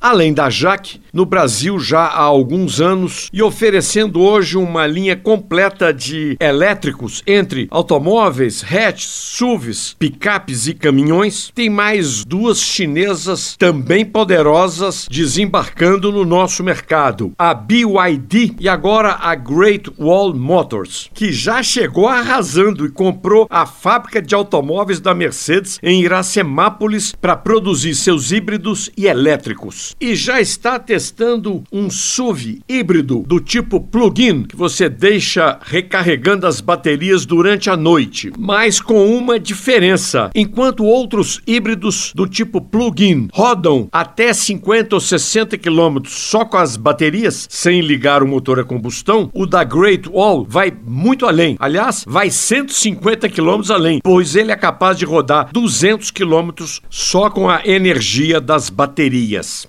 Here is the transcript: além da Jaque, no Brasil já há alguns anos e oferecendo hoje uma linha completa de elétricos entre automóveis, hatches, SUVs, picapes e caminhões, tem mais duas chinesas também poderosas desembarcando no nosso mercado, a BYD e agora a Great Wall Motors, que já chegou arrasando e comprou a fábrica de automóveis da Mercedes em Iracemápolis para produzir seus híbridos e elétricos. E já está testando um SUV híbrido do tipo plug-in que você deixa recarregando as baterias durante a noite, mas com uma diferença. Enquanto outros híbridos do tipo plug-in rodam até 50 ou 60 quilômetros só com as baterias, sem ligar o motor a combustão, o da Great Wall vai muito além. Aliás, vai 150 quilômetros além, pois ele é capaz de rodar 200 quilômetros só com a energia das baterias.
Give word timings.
além 0.00 0.32
da 0.32 0.48
Jaque, 0.48 1.00
no 1.12 1.26
Brasil 1.26 1.78
já 1.78 2.00
há 2.04 2.22
alguns 2.22 2.80
anos 2.80 3.28
e 3.32 3.42
oferecendo 3.42 4.20
hoje 4.20 4.56
uma 4.56 4.86
linha 4.86 5.16
completa 5.16 5.92
de 5.92 6.36
elétricos 6.40 7.22
entre 7.26 7.68
automóveis, 7.70 8.64
hatches, 8.64 9.10
SUVs, 9.10 9.96
picapes 9.98 10.66
e 10.66 10.74
caminhões, 10.74 11.50
tem 11.54 11.68
mais 11.68 12.24
duas 12.24 12.60
chinesas 12.60 13.56
também 13.58 14.04
poderosas 14.04 15.06
desembarcando 15.10 16.10
no 16.10 16.24
nosso 16.24 16.64
mercado, 16.64 17.32
a 17.38 17.52
BYD 17.52 18.56
e 18.58 18.68
agora 18.68 19.16
a 19.20 19.34
Great 19.34 19.90
Wall 19.98 20.34
Motors, 20.34 21.10
que 21.12 21.32
já 21.32 21.62
chegou 21.62 22.08
arrasando 22.08 22.86
e 22.86 22.90
comprou 22.90 23.46
a 23.50 23.66
fábrica 23.66 24.22
de 24.22 24.34
automóveis 24.34 25.00
da 25.00 25.14
Mercedes 25.14 25.78
em 25.82 26.02
Iracemápolis 26.02 27.12
para 27.20 27.36
produzir 27.36 27.94
seus 27.94 28.32
híbridos 28.32 28.90
e 28.96 29.06
elétricos. 29.06 29.89
E 30.00 30.14
já 30.14 30.40
está 30.40 30.78
testando 30.78 31.62
um 31.72 31.90
SUV 31.90 32.60
híbrido 32.68 33.24
do 33.26 33.40
tipo 33.40 33.80
plug-in 33.80 34.44
que 34.44 34.56
você 34.56 34.88
deixa 34.88 35.58
recarregando 35.62 36.46
as 36.46 36.60
baterias 36.60 37.24
durante 37.24 37.70
a 37.70 37.76
noite, 37.76 38.32
mas 38.38 38.80
com 38.80 39.16
uma 39.16 39.38
diferença. 39.38 40.30
Enquanto 40.34 40.84
outros 40.84 41.40
híbridos 41.46 42.12
do 42.14 42.26
tipo 42.26 42.60
plug-in 42.60 43.28
rodam 43.32 43.88
até 43.92 44.32
50 44.32 44.96
ou 44.96 45.00
60 45.00 45.56
quilômetros 45.58 46.14
só 46.14 46.44
com 46.44 46.56
as 46.56 46.76
baterias, 46.76 47.46
sem 47.50 47.80
ligar 47.80 48.22
o 48.22 48.28
motor 48.28 48.60
a 48.60 48.64
combustão, 48.64 49.30
o 49.34 49.46
da 49.46 49.64
Great 49.64 50.08
Wall 50.08 50.46
vai 50.48 50.72
muito 50.86 51.26
além. 51.26 51.56
Aliás, 51.58 52.04
vai 52.06 52.30
150 52.30 53.28
quilômetros 53.28 53.70
além, 53.70 54.00
pois 54.02 54.34
ele 54.34 54.52
é 54.52 54.56
capaz 54.56 54.98
de 54.98 55.04
rodar 55.04 55.50
200 55.52 56.10
quilômetros 56.10 56.80
só 56.88 57.30
com 57.30 57.48
a 57.48 57.62
energia 57.64 58.40
das 58.40 58.70
baterias. 58.70 59.68